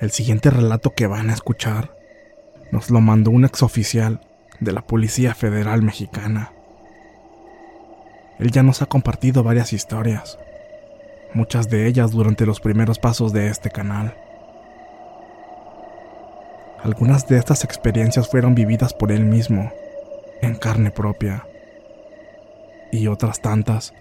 [0.00, 1.94] El siguiente relato que van a escuchar
[2.70, 4.22] nos lo mandó un exoficial
[4.58, 6.52] de la Policía Federal Mexicana.
[8.38, 10.38] Él ya nos ha compartido varias historias,
[11.34, 14.16] muchas de ellas durante los primeros pasos de este canal.
[16.82, 19.70] Algunas de estas experiencias fueron vividas por él mismo,
[20.40, 21.46] en carne propia,
[22.90, 23.92] y otras tantas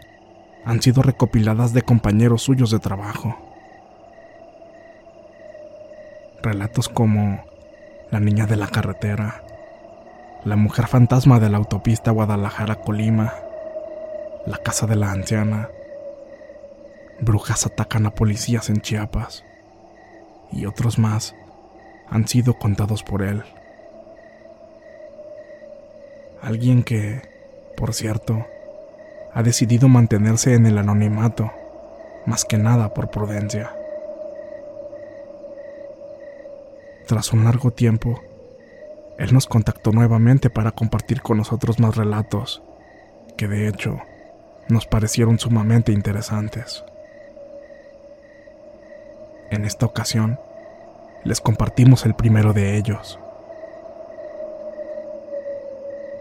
[0.64, 3.49] han sido recopiladas de compañeros suyos de trabajo.
[6.42, 7.44] Relatos como
[8.12, 9.44] La niña de la carretera,
[10.46, 13.34] La mujer fantasma de la autopista Guadalajara-Colima,
[14.46, 15.70] La casa de la anciana,
[17.20, 19.44] Brujas atacan a policías en Chiapas
[20.52, 21.36] y otros más
[22.10, 23.44] han sido contados por él.
[26.42, 27.22] Alguien que,
[27.76, 28.48] por cierto,
[29.34, 31.52] ha decidido mantenerse en el anonimato,
[32.26, 33.76] más que nada por prudencia.
[37.10, 38.22] Tras un largo tiempo,
[39.18, 42.62] él nos contactó nuevamente para compartir con nosotros más relatos,
[43.36, 43.98] que de hecho
[44.68, 46.86] nos parecieron sumamente interesantes.
[49.50, 50.40] En esta ocasión,
[51.24, 53.18] les compartimos el primero de ellos.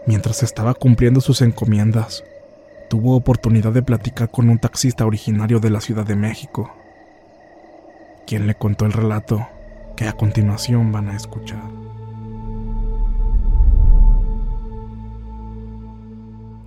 [0.07, 2.23] Mientras estaba cumpliendo sus encomiendas,
[2.89, 6.73] tuvo oportunidad de platicar con un taxista originario de la Ciudad de México,
[8.25, 9.47] quien le contó el relato
[9.99, 11.69] que a continuación van a escuchar.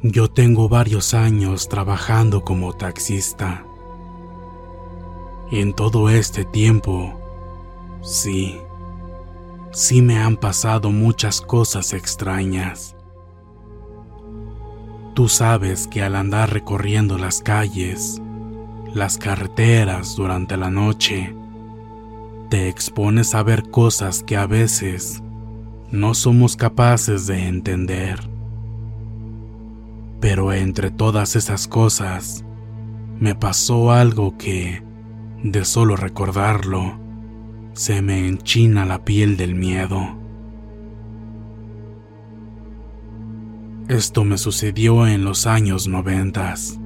[0.03, 3.65] Yo tengo varios años trabajando como taxista.
[5.51, 7.19] En todo este tiempo,
[8.03, 8.59] sí,
[9.71, 12.95] sí me han pasado muchas cosas extrañas.
[15.15, 18.21] Tú sabes que al andar recorriendo las calles,
[18.93, 21.35] las carreteras durante la noche,
[22.53, 25.23] te expones a ver cosas que a veces
[25.91, 28.29] no somos capaces de entender.
[30.21, 32.45] Pero entre todas esas cosas,
[33.19, 34.83] me pasó algo que,
[35.43, 37.01] de solo recordarlo,
[37.73, 40.19] se me enchina la piel del miedo.
[43.89, 46.79] Esto me sucedió en los años noventas.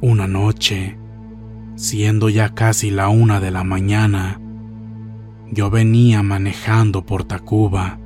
[0.00, 0.96] Una noche,
[1.74, 4.40] siendo ya casi la una de la mañana,
[5.50, 7.98] yo venía manejando por Tacuba,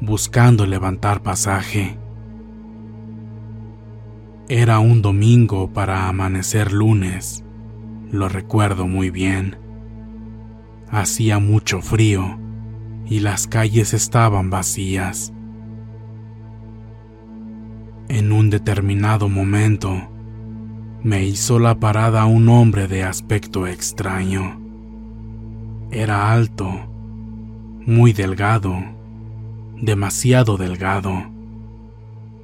[0.00, 1.96] buscando levantar pasaje.
[4.48, 7.44] Era un domingo para amanecer lunes,
[8.10, 9.56] lo recuerdo muy bien.
[10.90, 12.38] Hacía mucho frío
[13.06, 15.32] y las calles estaban vacías.
[18.08, 20.11] En un determinado momento,
[21.02, 24.60] me hizo la parada un hombre de aspecto extraño.
[25.90, 26.70] Era alto,
[27.84, 28.76] muy delgado,
[29.80, 31.24] demasiado delgado.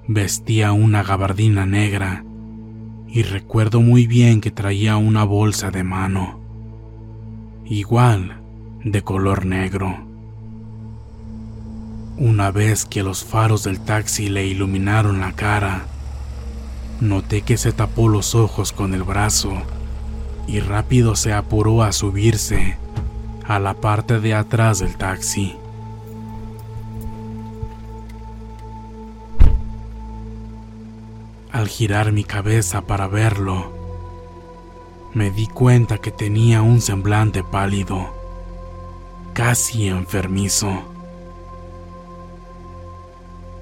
[0.09, 2.25] Vestía una gabardina negra
[3.07, 6.41] y recuerdo muy bien que traía una bolsa de mano,
[7.65, 8.41] igual
[8.83, 10.05] de color negro.
[12.17, 15.87] Una vez que los faros del taxi le iluminaron la cara,
[17.01, 19.53] Noté que se tapó los ojos con el brazo
[20.49, 22.77] y rápido se apuró a subirse
[23.47, 25.57] a la parte de atrás del taxi.
[31.53, 33.73] Al girar mi cabeza para verlo,
[35.15, 38.15] me di cuenta que tenía un semblante pálido,
[39.35, 40.83] casi enfermizo.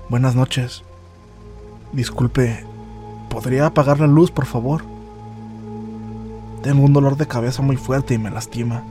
[0.09, 0.82] Buenas noches.
[1.93, 2.66] Disculpe,
[3.37, 4.83] ¿podría apagar la luz, por favor?
[6.62, 8.83] Tengo un dolor de cabeza muy fuerte y me lastima.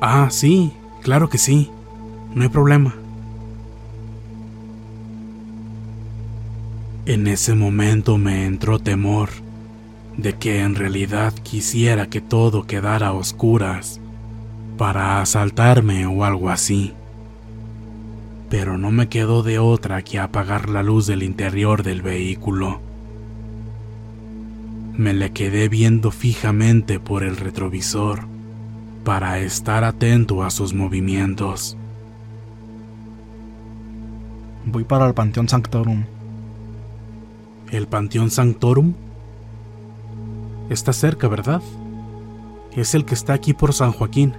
[0.00, 0.72] Ah, sí,
[1.02, 1.70] claro que sí.
[2.34, 2.96] No hay problema.
[7.06, 9.28] En ese momento me entró temor
[10.16, 14.00] de que en realidad quisiera que todo quedara a oscuras
[14.76, 16.92] para asaltarme o algo así.
[18.50, 22.93] Pero no me quedó de otra que apagar la luz del interior del vehículo.
[24.96, 28.20] Me le quedé viendo fijamente por el retrovisor
[29.02, 31.76] para estar atento a sus movimientos.
[34.64, 36.04] Voy para el Panteón Sanctorum.
[37.72, 38.94] ¿El Panteón Sanctorum?
[40.70, 41.60] Está cerca, ¿verdad?
[42.76, 44.32] Es el que está aquí por San Joaquín.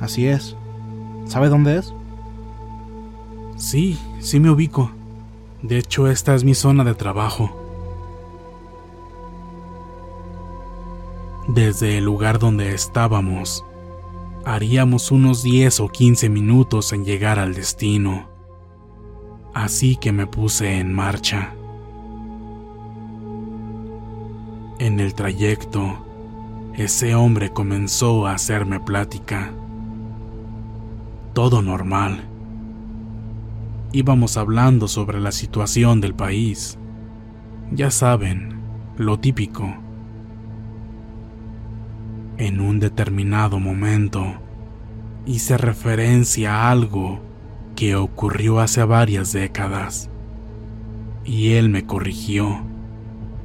[0.00, 0.56] Así es.
[1.26, 1.92] ¿Sabe dónde es?
[3.56, 4.92] Sí, sí me ubico.
[5.60, 7.65] De hecho, esta es mi zona de trabajo.
[11.48, 13.64] Desde el lugar donde estábamos,
[14.44, 18.28] haríamos unos 10 o 15 minutos en llegar al destino.
[19.54, 21.54] Así que me puse en marcha.
[24.80, 26.04] En el trayecto,
[26.74, 29.52] ese hombre comenzó a hacerme plática.
[31.32, 32.28] Todo normal.
[33.92, 36.76] Íbamos hablando sobre la situación del país.
[37.70, 38.60] Ya saben,
[38.96, 39.85] lo típico.
[42.38, 44.34] En un determinado momento,
[45.24, 47.22] hice referencia a algo
[47.74, 50.10] que ocurrió hace varias décadas.
[51.24, 52.60] Y él me corrigió,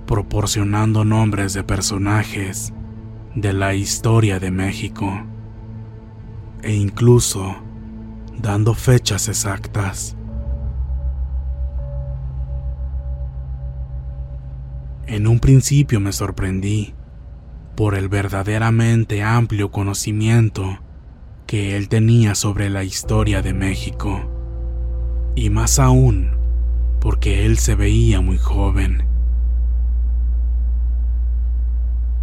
[0.06, 2.74] proporcionando nombres de personajes
[3.34, 5.10] de la historia de México,
[6.62, 7.56] e incluso
[8.42, 10.18] dando fechas exactas.
[15.08, 16.94] En un principio me sorprendí
[17.82, 20.78] por el verdaderamente amplio conocimiento
[21.48, 24.22] que él tenía sobre la historia de México,
[25.34, 26.38] y más aún
[27.00, 29.04] porque él se veía muy joven.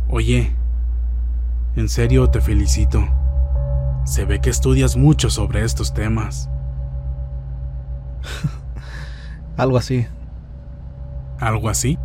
[0.09, 0.53] Oye,
[1.75, 3.09] en serio te felicito.
[4.05, 6.49] Se ve que estudias mucho sobre estos temas.
[9.57, 10.07] Algo así.
[11.41, 11.99] ¿Algo así?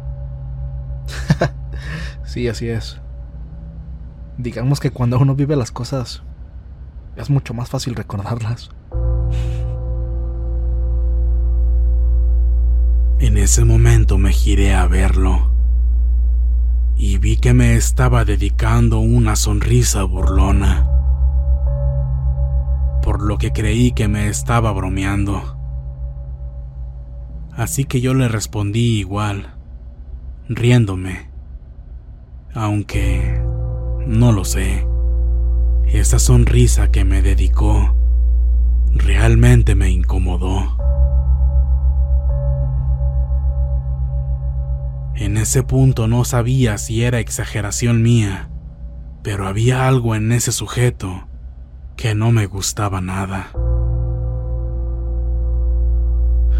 [2.25, 3.02] sí, así es.
[4.37, 6.23] Digamos que cuando uno vive las cosas
[7.15, 8.71] es mucho más fácil recordarlas.
[13.19, 15.51] En ese momento me giré a verlo
[16.95, 20.89] y vi que me estaba dedicando una sonrisa burlona,
[23.01, 25.57] por lo que creí que me estaba bromeando.
[27.55, 29.53] Así que yo le respondí igual,
[30.49, 31.29] riéndome,
[32.53, 33.42] aunque
[34.07, 34.85] no lo sé.
[35.85, 37.95] Esa sonrisa que me dedicó
[38.91, 40.77] realmente me incomodó.
[45.15, 48.49] En ese punto no sabía si era exageración mía,
[49.21, 51.27] pero había algo en ese sujeto
[51.95, 53.51] que no me gustaba nada.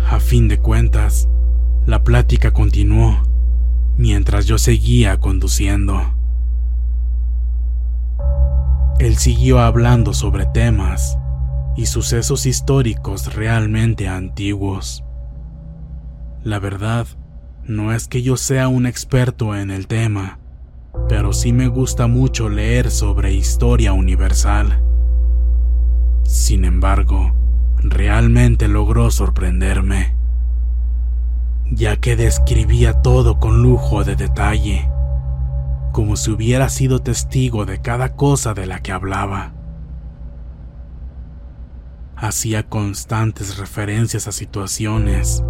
[0.09, 1.27] A fin de cuentas,
[1.85, 3.23] la plática continuó
[3.97, 6.12] mientras yo seguía conduciendo.
[9.03, 11.17] Él siguió hablando sobre temas
[11.75, 15.03] y sucesos históricos realmente antiguos.
[16.41, 17.05] La verdad,
[17.65, 20.39] no es que yo sea un experto en el tema,
[21.10, 24.81] pero sí me gusta mucho leer sobre historia universal.
[26.24, 27.36] Sin embargo,
[27.79, 30.15] realmente logró sorprenderme,
[31.69, 34.92] ya que describía todo con lujo de detalle
[35.93, 39.53] como si hubiera sido testigo de cada cosa de la que hablaba.
[42.15, 45.43] Hacía constantes referencias a situaciones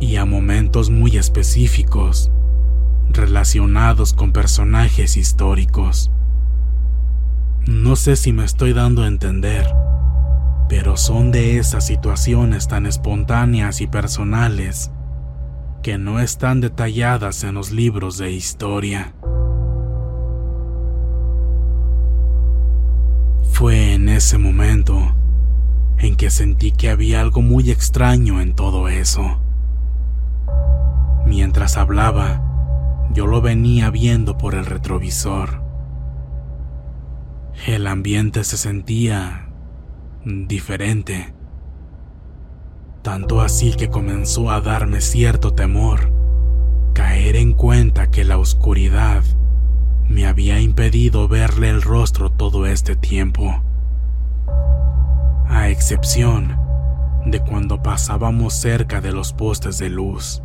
[0.00, 2.32] y a momentos muy específicos
[3.10, 6.10] relacionados con personajes históricos.
[7.66, 9.66] No sé si me estoy dando a entender,
[10.70, 14.90] pero son de esas situaciones tan espontáneas y personales
[15.82, 19.14] que no están detalladas en los libros de historia.
[23.58, 25.16] Fue en ese momento
[25.98, 29.40] en que sentí que había algo muy extraño en todo eso.
[31.26, 35.60] Mientras hablaba, yo lo venía viendo por el retrovisor.
[37.66, 39.48] El ambiente se sentía
[40.24, 41.34] diferente.
[43.02, 46.12] Tanto así que comenzó a darme cierto temor,
[46.94, 49.24] caer en cuenta que la oscuridad
[50.08, 53.62] me había impedido verle el rostro todo este tiempo.
[55.48, 56.58] A excepción
[57.26, 60.42] de cuando pasábamos cerca de los postes de luz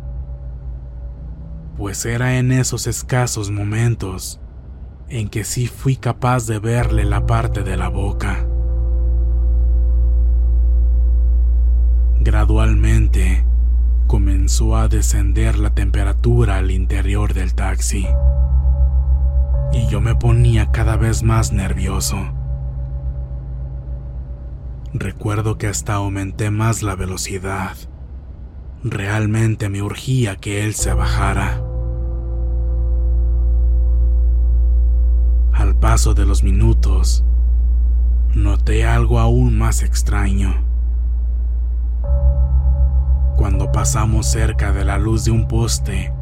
[1.76, 4.40] pues era en esos escasos momentos
[5.08, 8.46] en que sí fui capaz de verle la parte de la boca.
[12.20, 13.44] Gradualmente
[14.06, 18.06] comenzó a descender la temperatura al interior del taxi
[19.74, 22.16] y yo me ponía cada vez más nervioso.
[24.92, 27.76] Recuerdo que hasta aumenté más la velocidad
[28.86, 31.64] Realmente me urgía que él se bajara.
[35.54, 37.24] Al paso de los minutos,
[38.34, 40.52] noté algo aún más extraño.
[43.38, 46.12] Cuando pasamos cerca de la luz de un poste,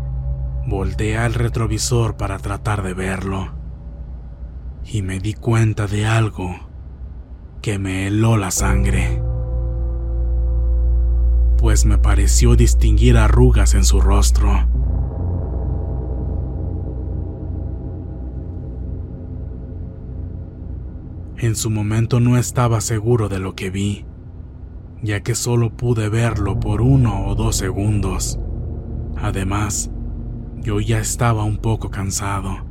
[0.66, 3.52] volteé al retrovisor para tratar de verlo.
[4.84, 6.54] Y me di cuenta de algo
[7.60, 9.22] que me heló la sangre
[11.62, 14.50] pues me pareció distinguir arrugas en su rostro.
[21.36, 24.04] En su momento no estaba seguro de lo que vi,
[25.02, 28.40] ya que solo pude verlo por uno o dos segundos.
[29.16, 29.88] Además,
[30.62, 32.64] yo ya estaba un poco cansado.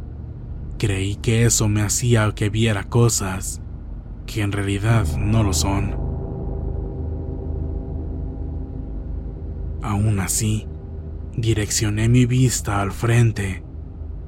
[0.78, 3.62] Creí que eso me hacía que viera cosas
[4.26, 5.96] que en realidad no lo son.
[9.84, 10.68] Aún así,
[11.36, 13.64] direccioné mi vista al frente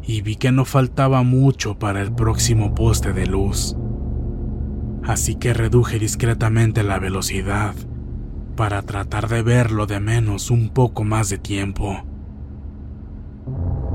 [0.01, 3.77] y vi que no faltaba mucho para el próximo poste de luz.
[5.03, 7.75] Así que reduje discretamente la velocidad
[8.55, 12.12] para tratar de verlo de menos un poco más de tiempo.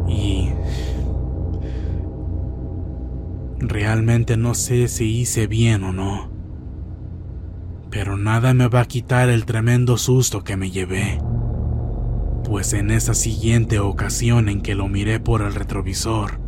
[0.09, 0.51] Y...
[3.61, 6.31] Realmente no sé si hice bien o no.
[7.91, 11.19] Pero nada me va a quitar el tremendo susto que me llevé
[12.49, 16.41] pues en esa siguiente ocasión en que lo miré por el retrovisor,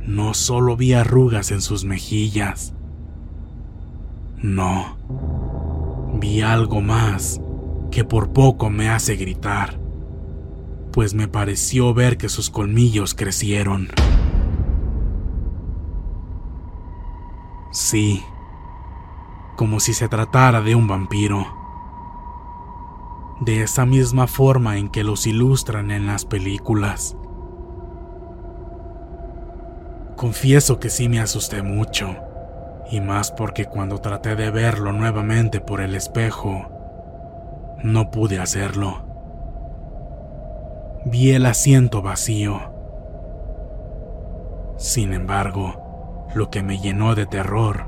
[0.00, 2.72] no solo vi arrugas en sus mejillas,
[4.38, 4.96] no,
[6.14, 7.40] vi algo más
[7.90, 9.78] que por poco me hace gritar,
[10.92, 13.88] pues me pareció ver que sus colmillos crecieron.
[17.72, 18.22] Sí,
[19.56, 21.60] como si se tratara de un vampiro
[23.40, 27.16] de esa misma forma en que los ilustran en las películas.
[30.16, 32.16] Confieso que sí me asusté mucho,
[32.90, 36.68] y más porque cuando traté de verlo nuevamente por el espejo,
[37.82, 39.09] no pude hacerlo.
[41.06, 42.60] Vi el asiento vacío.
[44.76, 47.86] Sin embargo, lo que me llenó de terror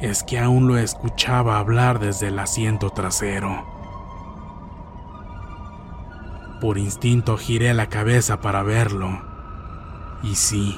[0.00, 3.64] es que aún lo escuchaba hablar desde el asiento trasero.
[6.60, 9.22] Por instinto giré la cabeza para verlo.
[10.24, 10.76] Y sí,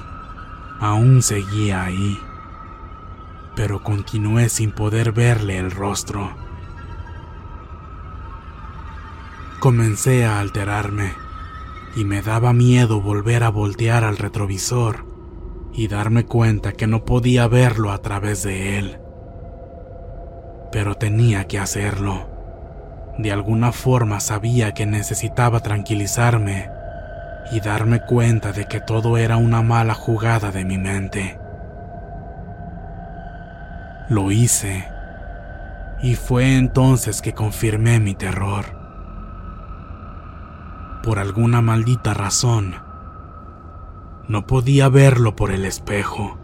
[0.78, 2.18] aún seguía ahí.
[3.56, 6.32] Pero continué sin poder verle el rostro.
[9.58, 11.21] Comencé a alterarme
[11.94, 15.04] y me daba miedo volver a voltear al retrovisor
[15.74, 18.98] y darme cuenta que no podía verlo a través de él.
[20.70, 22.28] Pero tenía que hacerlo.
[23.18, 26.70] De alguna forma sabía que necesitaba tranquilizarme
[27.50, 31.38] y darme cuenta de que todo era una mala jugada de mi mente.
[34.08, 34.88] Lo hice
[36.02, 38.81] y fue entonces que confirmé mi terror.
[41.02, 42.76] Por alguna maldita razón,
[44.28, 46.38] no podía verlo por el espejo.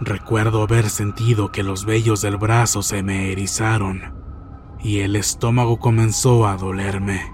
[0.00, 4.14] Recuerdo haber sentido que los vellos del brazo se me erizaron
[4.82, 7.32] y el estómago comenzó a dolerme.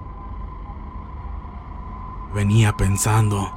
[2.34, 3.48] Venía pensando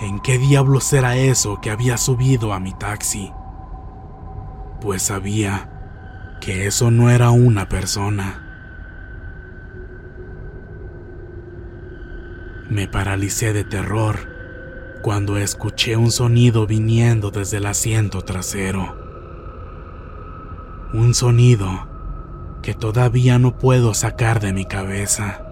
[0.00, 3.32] en qué diablos era eso que había subido a mi taxi,
[4.80, 8.49] pues sabía que eso no era una persona.
[12.70, 14.28] Me paralicé de terror
[15.02, 18.96] cuando escuché un sonido viniendo desde el asiento trasero.
[20.92, 21.88] Un sonido
[22.62, 25.42] que todavía no puedo sacar de mi cabeza.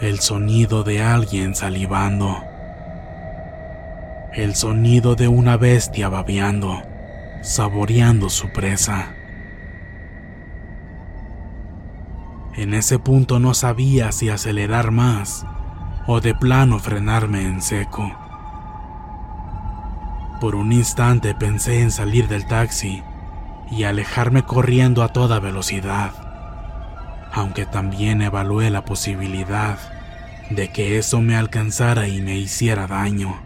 [0.00, 2.34] El sonido de alguien salivando.
[4.32, 6.82] El sonido de una bestia babeando,
[7.42, 9.14] saboreando su presa.
[12.54, 15.46] En ese punto no sabía si acelerar más
[16.06, 18.12] o de plano frenarme en seco.
[20.40, 23.02] Por un instante pensé en salir del taxi
[23.70, 26.12] y alejarme corriendo a toda velocidad,
[27.32, 29.78] aunque también evalué la posibilidad
[30.50, 33.40] de que eso me alcanzara y me hiciera daño.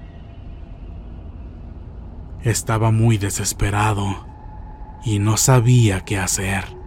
[2.43, 4.27] Estaba muy desesperado
[5.05, 6.86] y no sabía qué hacer.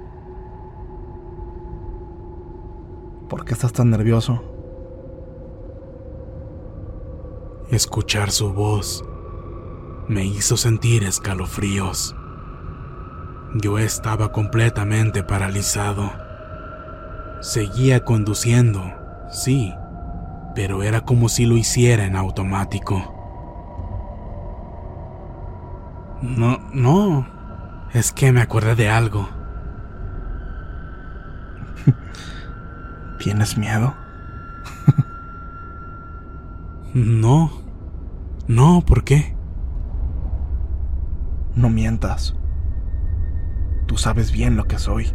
[3.29, 4.41] ¿Por qué estás tan nervioso?
[7.69, 9.05] Escuchar su voz
[10.07, 12.15] me hizo sentir escalofríos.
[13.53, 16.11] Yo estaba completamente paralizado.
[17.41, 18.83] Seguía conduciendo,
[19.29, 19.75] sí,
[20.55, 23.15] pero era como si lo hiciera en automático.
[26.23, 27.27] No, no,
[27.93, 29.29] es que me acordé de algo.
[33.19, 33.93] ¿Tienes miedo?
[36.93, 37.51] no,
[38.47, 39.35] no, ¿por qué?
[41.53, 42.35] No mientas.
[43.87, 45.13] Tú sabes bien lo que soy.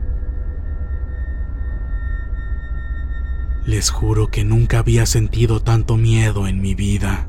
[3.65, 7.29] Les juro que nunca había sentido tanto miedo en mi vida.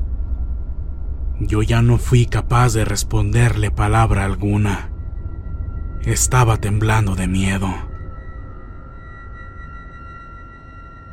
[1.40, 4.90] Yo ya no fui capaz de responderle palabra alguna.
[6.02, 7.85] Estaba temblando de miedo.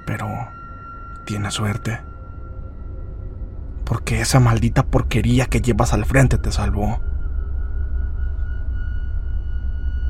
[0.06, 0.28] Pero
[1.26, 2.00] tienes suerte.
[3.86, 7.02] Porque esa maldita porquería que llevas al frente te salvó.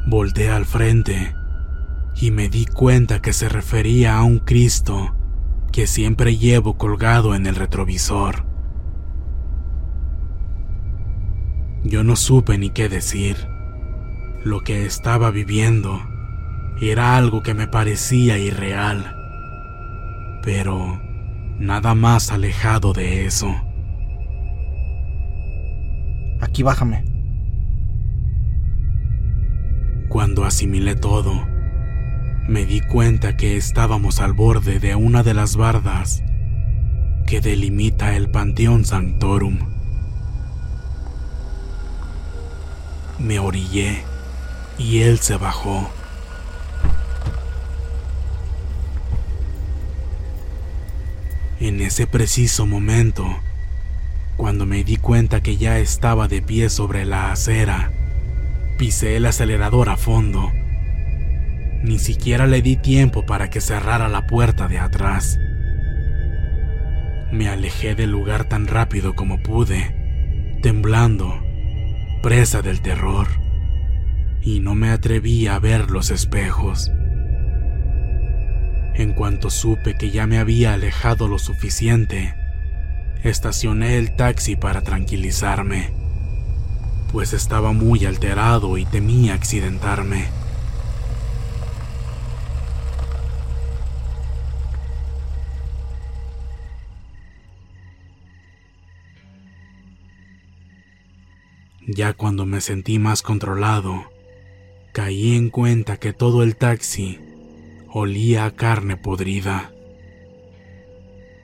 [0.06, 1.36] Volté al frente
[2.16, 5.16] y me di cuenta que se refería a un Cristo
[5.72, 8.46] que siempre llevo colgado en el retrovisor.
[11.84, 13.48] Yo no supe ni qué decir.
[14.44, 16.00] Lo que estaba viviendo
[16.80, 19.23] era algo que me parecía irreal,
[20.44, 21.02] pero
[21.58, 23.56] nada más alejado de eso.
[26.42, 27.06] Aquí bájame.
[30.10, 31.48] Cuando asimilé todo,
[32.48, 36.24] me di cuenta que estábamos al borde de una de las bardas
[37.26, 39.58] que delimita el Panteón Sanctorum.
[43.18, 44.04] Me orillé
[44.78, 45.90] y él se bajó.
[51.60, 53.26] En ese preciso momento,
[54.38, 57.92] cuando me di cuenta que ya estaba de pie sobre la acera,
[58.78, 60.52] Pisé el acelerador a fondo.
[61.84, 65.40] Ni siquiera le di tiempo para que cerrara la puerta de atrás.
[67.32, 71.42] Me alejé del lugar tan rápido como pude, temblando,
[72.22, 73.28] presa del terror,
[74.42, 76.92] y no me atreví a ver los espejos.
[78.96, 82.36] En cuanto supe que ya me había alejado lo suficiente,
[83.24, 86.04] estacioné el taxi para tranquilizarme
[87.14, 90.26] pues estaba muy alterado y temía accidentarme.
[101.86, 104.10] Ya cuando me sentí más controlado,
[104.92, 107.20] caí en cuenta que todo el taxi
[107.96, 109.72] olía a carne podrida.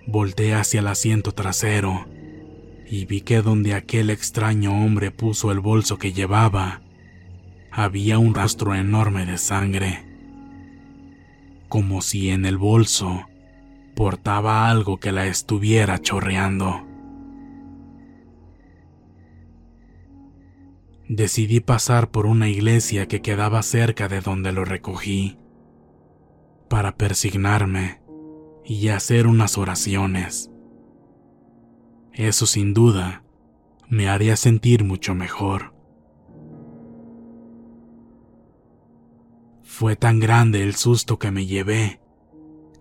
[0.08, 2.08] Volté hacia el asiento trasero
[2.90, 6.82] y vi que donde aquel extraño hombre puso el bolso que llevaba,
[7.70, 10.04] había un rastro enorme de sangre,
[11.68, 13.28] como si en el bolso
[13.96, 16.84] portaba algo que la estuviera chorreando.
[21.08, 25.39] Decidí pasar por una iglesia que quedaba cerca de donde lo recogí,
[26.70, 28.02] para persignarme
[28.64, 30.52] y hacer unas oraciones.
[32.14, 33.24] Eso sin duda
[33.88, 35.74] me haría sentir mucho mejor.
[39.64, 42.00] Fue tan grande el susto que me llevé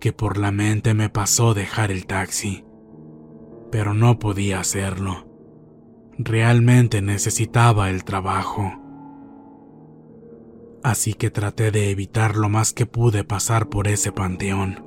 [0.01, 2.65] que por la mente me pasó dejar el taxi,
[3.71, 5.27] pero no podía hacerlo.
[6.19, 8.88] Realmente necesitaba el trabajo.
[10.83, 14.85] Así que traté de evitar lo más que pude pasar por ese panteón.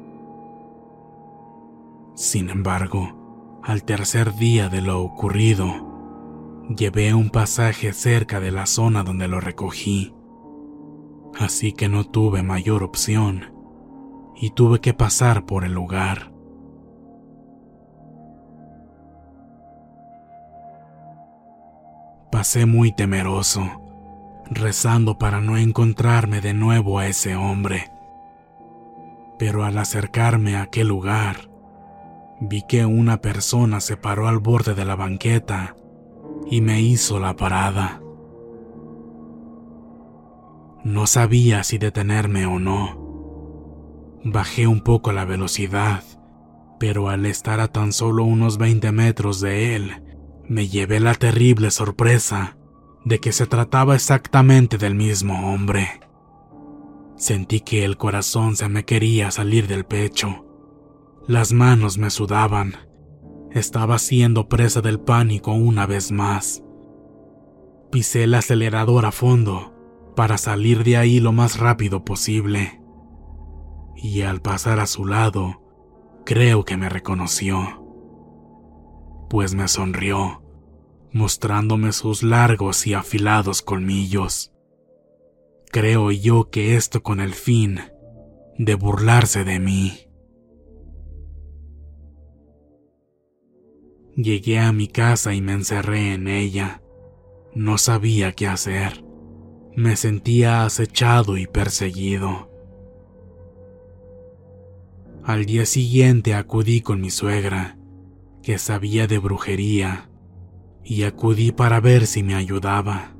[2.16, 9.04] Sin embargo, al tercer día de lo ocurrido, llevé un pasaje cerca de la zona
[9.04, 10.14] donde lo recogí.
[11.40, 13.54] Así que no tuve mayor opción
[14.36, 16.32] y tuve que pasar por el lugar.
[22.32, 23.81] Pasé muy temeroso,
[24.52, 27.90] rezando para no encontrarme de nuevo a ese hombre.
[29.40, 31.50] Pero al acercarme a aquel lugar,
[32.42, 35.76] vi que una persona se paró al borde de la banqueta
[36.50, 38.02] y me hizo la parada.
[40.84, 43.00] No sabía si detenerme o no.
[44.24, 46.04] Bajé un poco la velocidad,
[46.78, 50.04] pero al estar a tan solo unos 20 metros de él,
[50.48, 52.58] me llevé la terrible sorpresa
[53.06, 56.00] de que se trataba exactamente del mismo hombre.
[57.16, 60.46] Sentí que el corazón se me quería salir del pecho.
[61.28, 62.76] Las manos me sudaban.
[63.52, 66.64] Estaba siendo presa del pánico una vez más.
[67.92, 69.74] Pisé el acelerador a fondo
[70.16, 72.82] para salir de ahí lo más rápido posible.
[73.96, 75.62] Y al pasar a su lado,
[76.26, 77.82] creo que me reconoció
[79.32, 80.41] pues me sonrió,
[81.12, 84.52] mostrándome sus largos y afilados colmillos.
[85.72, 87.80] Creo yo que esto con el fin
[88.58, 90.08] de burlarse de mí.
[94.16, 96.82] Llegué a mi casa y me encerré en ella.
[97.56, 99.04] No sabía qué hacer.
[99.76, 102.52] Me sentía acechado y perseguido.
[105.24, 107.78] Al día siguiente acudí con mi suegra
[108.44, 110.11] que sabía de brujería
[110.84, 113.16] y acudí para ver si me ayudaba.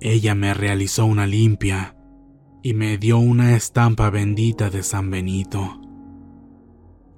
[0.00, 1.96] Ella me realizó una limpia
[2.62, 5.80] y me dio una estampa bendita de San Benito.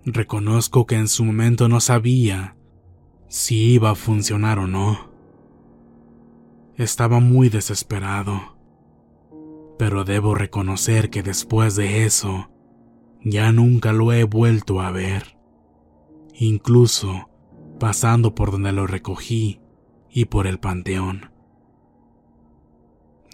[0.04, 2.56] Reconozco que en su momento no sabía
[3.28, 5.11] si iba a funcionar o no.
[6.76, 8.56] Estaba muy desesperado,
[9.78, 12.50] pero debo reconocer que después de eso
[13.24, 15.37] ya nunca lo he vuelto a ver
[16.38, 17.28] incluso
[17.79, 19.61] pasando por donde lo recogí
[20.11, 21.31] y por el panteón.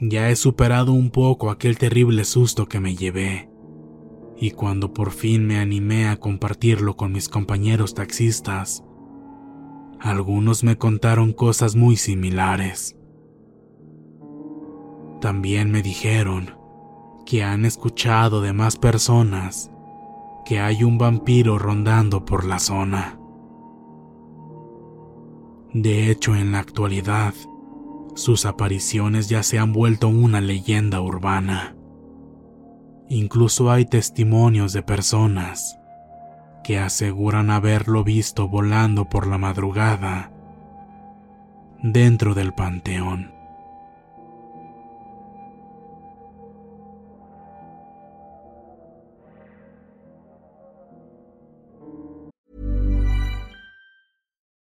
[0.01, 3.49] Ya he superado un poco aquel terrible susto que me llevé,
[4.37, 8.83] y cuando por fin me animé a compartirlo con mis compañeros taxistas,
[10.01, 12.97] algunos me contaron cosas muy similares.
[15.21, 16.57] También me dijeron
[17.25, 19.71] que han escuchado de más personas
[20.45, 23.22] que hay un vampiro rondando por la zona.
[25.75, 27.35] De hecho, en la actualidad,
[28.15, 31.75] sus apariciones ya se han vuelto una leyenda urbana.
[33.09, 35.79] Incluso hay testimonios de personas
[36.63, 40.31] que aseguran haberlo visto volando por la madrugada
[41.83, 43.32] dentro del panteón.